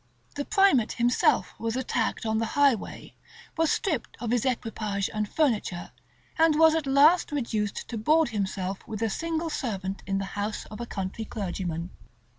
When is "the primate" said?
0.35-0.93